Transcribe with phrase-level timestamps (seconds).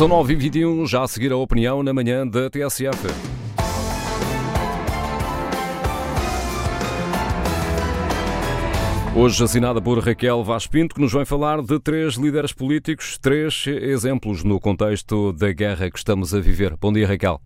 [0.00, 3.06] São 9h21, já a seguir a opinião na manhã da TSF.
[9.14, 13.66] Hoje assinada por Raquel Vaz Pinto, que nos vem falar de três líderes políticos, três
[13.66, 16.78] exemplos no contexto da guerra que estamos a viver.
[16.78, 17.38] Bom dia, Raquel.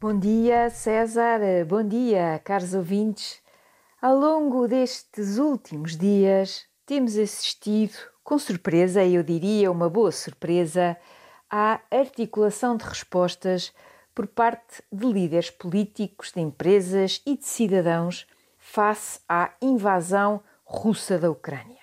[0.00, 1.40] Bom dia, César.
[1.66, 3.40] Bom dia, caros ouvintes.
[4.00, 10.96] Ao longo destes últimos dias, temos assistido, com surpresa, e eu diria uma boa surpresa,
[11.50, 13.72] à articulação de respostas
[14.14, 18.26] por parte de líderes políticos, de empresas e de cidadãos
[18.58, 21.78] face à invasão russa da Ucrânia.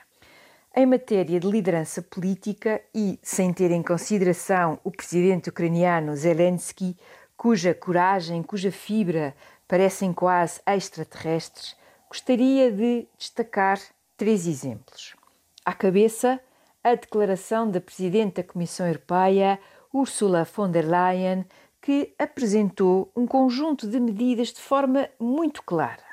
[0.76, 6.98] Em matéria de liderança política e sem ter em consideração o presidente ucraniano Zelensky,
[7.38, 9.34] cuja coragem, cuja fibra
[9.68, 11.76] parecem quase extraterrestres,
[12.10, 13.80] gostaria de destacar
[14.18, 15.16] três exemplos.
[15.64, 16.40] À cabeça,
[16.86, 19.60] a declaração da Presidente da Comissão Europeia,
[19.92, 21.44] Ursula von der Leyen,
[21.82, 26.04] que apresentou um conjunto de medidas de forma muito clara.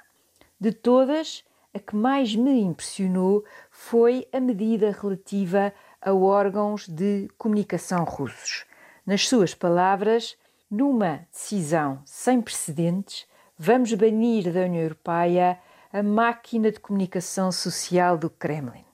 [0.58, 8.04] De todas, a que mais me impressionou foi a medida relativa a órgãos de comunicação
[8.04, 8.64] russos.
[9.04, 10.38] Nas suas palavras,
[10.70, 13.26] numa decisão sem precedentes,
[13.58, 15.58] vamos banir da União Europeia
[15.92, 18.86] a máquina de comunicação social do Kremlin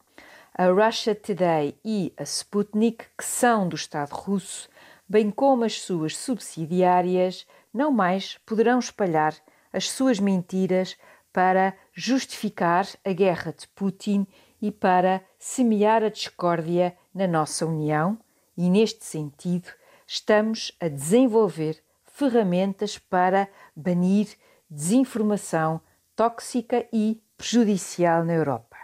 [0.61, 4.69] a Russia Today e a Sputnik, que são do Estado russo,
[5.09, 9.37] bem como as suas subsidiárias, não mais poderão espalhar
[9.73, 10.97] as suas mentiras
[11.33, 14.27] para justificar a guerra de Putin
[14.61, 18.19] e para semear a discórdia na nossa União,
[18.57, 19.69] e neste sentido
[20.09, 24.27] estamos a desenvolver ferramentas para banir
[24.69, 25.81] desinformação
[26.17, 28.77] tóxica e prejudicial na Europa.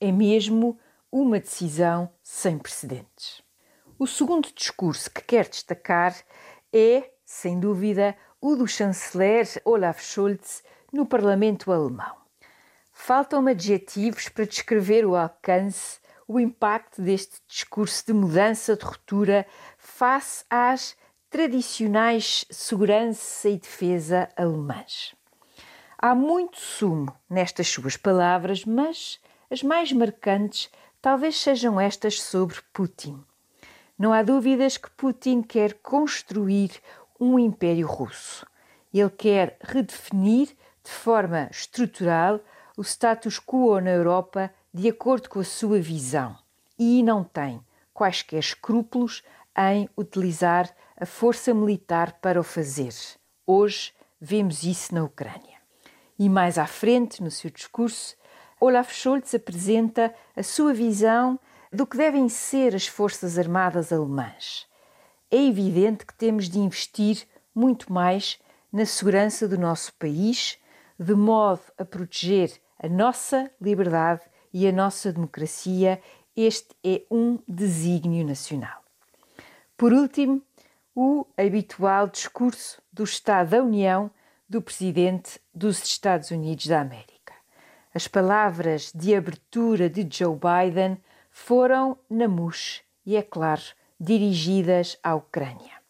[0.00, 0.78] É mesmo
[1.10, 3.42] uma decisão sem precedentes.
[3.98, 6.14] O segundo discurso que quero destacar
[6.72, 12.16] é, sem dúvida, o do chanceler Olaf Scholz no Parlamento alemão.
[12.92, 19.46] Faltam-me adjetivos para descrever o alcance, o impacto deste discurso de mudança, de ruptura,
[19.76, 20.96] face às
[21.28, 25.14] tradicionais segurança e defesa alemãs.
[25.98, 29.20] Há muito sumo nestas suas palavras, mas
[29.50, 33.22] as mais marcantes talvez sejam estas sobre Putin.
[33.98, 36.70] Não há dúvidas que Putin quer construir
[37.18, 38.46] um império russo.
[38.92, 40.48] Ele quer redefinir
[40.82, 42.40] de forma estrutural
[42.76, 46.36] o status quo na Europa de acordo com a sua visão
[46.78, 47.60] e não tem
[47.92, 49.22] quaisquer escrúpulos
[49.56, 52.94] em utilizar a força militar para o fazer.
[53.46, 55.58] Hoje vemos isso na Ucrânia.
[56.18, 58.16] E mais à frente, no seu discurso,
[58.62, 61.40] Olaf Scholz apresenta a sua visão
[61.72, 64.66] do que devem ser as Forças Armadas alemãs.
[65.30, 68.38] É evidente que temos de investir muito mais
[68.70, 70.58] na segurança do nosso país,
[70.98, 74.20] de modo a proteger a nossa liberdade
[74.52, 75.98] e a nossa democracia.
[76.36, 78.82] Este é um desígnio nacional.
[79.74, 80.42] Por último,
[80.94, 84.10] o habitual discurso do Estado da União
[84.46, 87.19] do Presidente dos Estados Unidos da América.
[87.92, 90.96] As palavras de abertura de Joe Biden
[91.28, 93.62] foram na MUS e, é claro,
[93.98, 95.80] dirigidas à Ucrânia.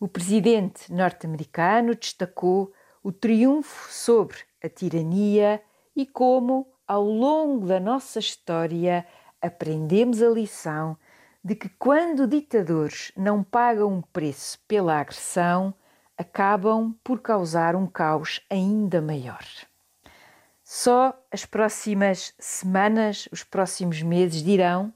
[0.00, 2.72] O presidente norte-americano destacou
[3.04, 5.62] o triunfo sobre a tirania
[5.94, 9.06] e como, ao longo da nossa história,
[9.40, 10.96] aprendemos a lição
[11.44, 15.72] de que quando ditadores não pagam um preço pela agressão,
[16.18, 19.44] acabam por causar um caos ainda maior.
[20.74, 24.90] Só as próximas semanas, os próximos meses dirão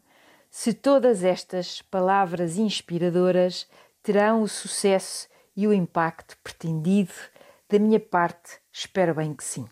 [0.51, 3.69] se todas estas palavras inspiradoras
[4.03, 7.13] terão o sucesso e o impacto pretendido.
[7.69, 9.69] Da minha parte, espero bem que sim.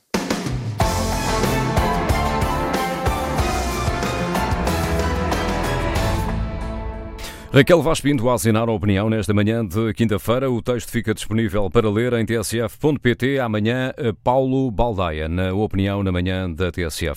[7.54, 10.50] Raquel Vaz Pinto a assinar a opinião nesta manhã de quinta-feira.
[10.50, 13.38] O texto fica disponível para ler em tsf.pt.
[13.38, 13.92] Amanhã,
[14.24, 17.12] Paulo Baldaia, na opinião na manhã da TSF.